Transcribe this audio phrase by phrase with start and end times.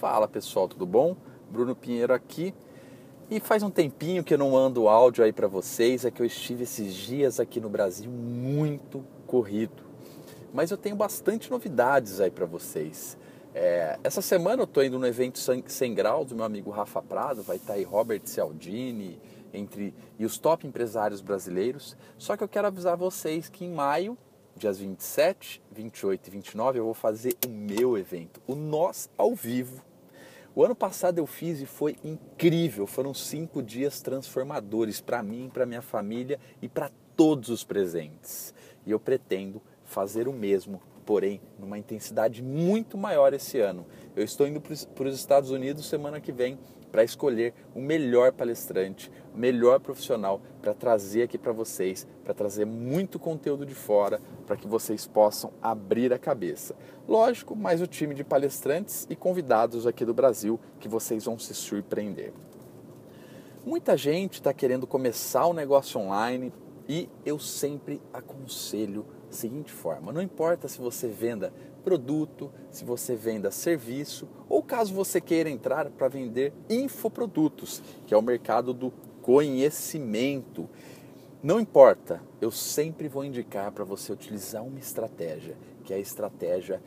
[0.00, 1.16] Fala pessoal, tudo bom?
[1.48, 2.52] Bruno Pinheiro aqui.
[3.30, 6.26] E faz um tempinho que eu não mando áudio aí para vocês, é que eu
[6.26, 9.84] estive esses dias aqui no Brasil muito corrido.
[10.52, 13.16] Mas eu tenho bastante novidades aí para vocês.
[13.54, 17.42] É, essa semana eu estou indo no evento 100 graus do meu amigo Rafa Prado,
[17.42, 19.20] vai estar tá aí Robert Cialdini
[19.52, 21.96] entre e os top empresários brasileiros.
[22.18, 24.18] Só que eu quero avisar vocês que em maio
[24.56, 29.82] dias 27, 28 e 29, eu vou fazer o meu evento, o Nós ao Vivo.
[30.54, 32.86] O ano passado eu fiz e foi incrível.
[32.86, 38.54] Foram cinco dias transformadores para mim, para minha família e para todos os presentes.
[38.86, 43.86] E eu pretendo fazer o mesmo, porém numa intensidade muito maior esse ano.
[44.16, 46.58] Eu estou indo para os Estados Unidos semana que vem
[46.94, 52.64] para escolher o melhor palestrante, o melhor profissional para trazer aqui para vocês, para trazer
[52.64, 56.76] muito conteúdo de fora, para que vocês possam abrir a cabeça.
[57.08, 61.52] Lógico, mais o time de palestrantes e convidados aqui do Brasil que vocês vão se
[61.52, 62.32] surpreender.
[63.66, 66.52] Muita gente está querendo começar um negócio online
[66.88, 69.04] e eu sempre aconselho
[69.34, 71.52] seguinte forma: não importa se você venda
[71.84, 78.16] produto, se você venda serviço ou caso você queira entrar para vender infoprodutos, que é
[78.16, 78.90] o mercado do
[79.20, 80.68] conhecimento.
[81.42, 86.82] Não importa, eu sempre vou indicar para você utilizar uma estratégia, que é a estratégia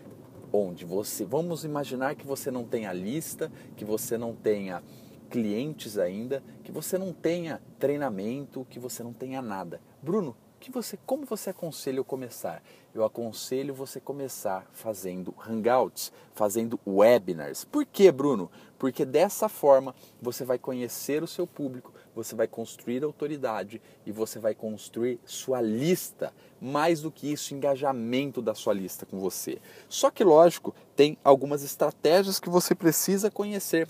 [0.51, 4.81] onde você, vamos imaginar que você não tenha lista, que você não tenha
[5.29, 9.81] clientes ainda, que você não tenha treinamento, que você não tenha nada.
[10.01, 12.63] Bruno, que você, como você aconselha eu começar?
[12.93, 17.63] Eu aconselho você começar fazendo hangouts, fazendo webinars.
[17.63, 18.49] Por que, Bruno?
[18.79, 24.39] Porque dessa forma você vai conhecer o seu público, você vai construir autoridade e você
[24.39, 26.33] vai construir sua lista.
[26.59, 29.59] Mais do que isso, engajamento da sua lista com você.
[29.87, 33.87] Só que, lógico, tem algumas estratégias que você precisa conhecer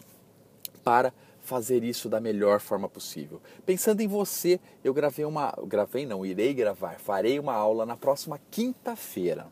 [0.83, 1.13] para
[1.47, 3.41] fazer isso da melhor forma possível.
[3.65, 8.37] Pensando em você, eu gravei uma, gravei não, irei gravar, farei uma aula na próxima
[8.51, 9.47] quinta-feira,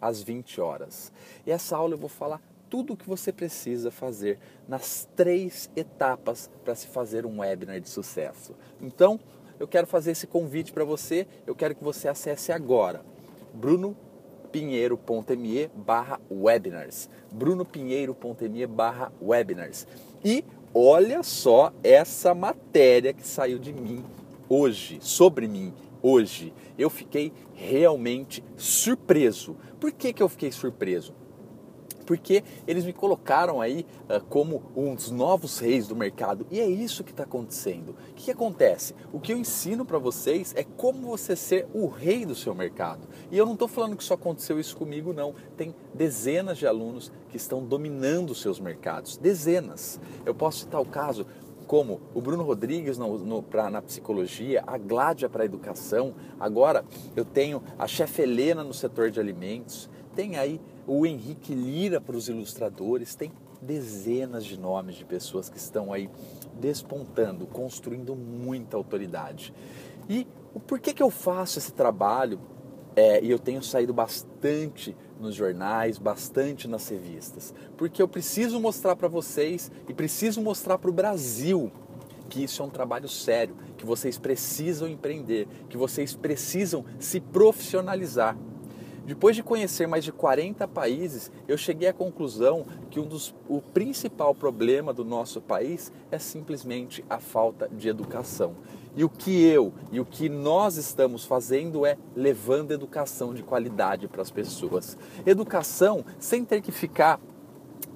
[0.00, 1.12] às 20 horas.
[1.44, 2.40] E essa aula eu vou falar
[2.70, 7.88] tudo o que você precisa fazer nas três etapas para se fazer um webinar de
[7.88, 8.54] sucesso.
[8.80, 9.18] Então,
[9.58, 13.04] eu quero fazer esse convite para você, eu quero que você acesse agora
[13.52, 19.86] brunopinheiro.me barra webinars brunopinheiro.me barra webinars
[20.24, 20.42] e
[20.74, 24.04] olha só essa matéria que saiu de mim
[24.48, 25.72] hoje, sobre mim
[26.02, 26.52] hoje.
[26.78, 29.56] Eu fiquei realmente surpreso.
[29.78, 31.14] Por que, que eu fiquei surpreso?
[32.12, 36.46] Porque eles me colocaram aí uh, como um dos novos reis do mercado.
[36.50, 37.96] E é isso que está acontecendo.
[38.10, 38.94] O que, que, acontece?
[39.10, 43.08] O que eu ensino para vocês é como você ser o rei do seu mercado.
[43.30, 45.34] E eu não estou falando que só aconteceu isso comigo, não.
[45.56, 49.16] Tem dezenas de alunos que estão dominando os seus mercados.
[49.16, 49.98] Dezenas.
[50.26, 51.26] Eu posso citar o caso
[51.66, 56.84] como o Bruno Rodrigues no, no, pra, na psicologia, a Gládia para a educação, agora
[57.16, 62.16] eu tenho a chefe Helena no setor de alimentos, tem aí o Henrique Lira para
[62.16, 66.10] os ilustradores, tem dezenas de nomes de pessoas que estão aí
[66.60, 69.54] despontando, construindo muita autoridade.
[70.08, 70.26] E
[70.66, 72.40] por que, que eu faço esse trabalho?
[72.94, 78.96] É, e eu tenho saído bastante nos jornais, bastante nas revistas, porque eu preciso mostrar
[78.96, 81.72] para vocês e preciso mostrar para o Brasil
[82.28, 88.36] que isso é um trabalho sério, que vocês precisam empreender, que vocês precisam se profissionalizar.
[89.04, 93.60] Depois de conhecer mais de 40 países, eu cheguei à conclusão que um dos, o
[93.60, 98.54] principal problema do nosso país é simplesmente a falta de educação.
[98.94, 104.06] E o que eu e o que nós estamos fazendo é levando educação de qualidade
[104.06, 104.96] para as pessoas.
[105.26, 107.18] Educação sem ter que ficar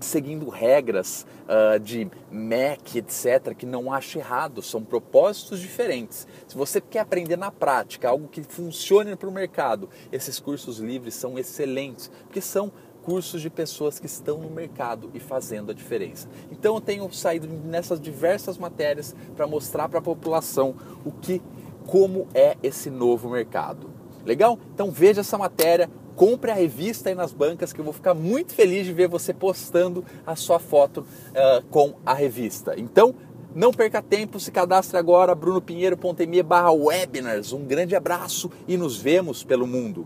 [0.00, 6.26] seguindo regras uh, de MEC, etc., que não acho errado, são propósitos diferentes.
[6.47, 11.14] Se você quer aprender na prática algo que funcione para o mercado, esses cursos livres
[11.14, 12.72] são excelentes, porque são
[13.06, 16.28] cursos de pessoas que estão no mercado e fazendo a diferença.
[16.50, 20.74] Então eu tenho saído nessas diversas matérias para mostrar para a população
[21.04, 21.41] o que
[21.86, 23.89] como é esse novo mercado.
[24.24, 24.59] Legal?
[24.74, 28.54] Então veja essa matéria, compre a revista aí nas bancas que eu vou ficar muito
[28.54, 32.74] feliz de ver você postando a sua foto uh, com a revista.
[32.77, 33.15] Então,
[33.54, 37.54] não perca tempo, se cadastre agora, brunopinheiro.me barra webinars.
[37.54, 40.04] Um grande abraço e nos vemos pelo mundo.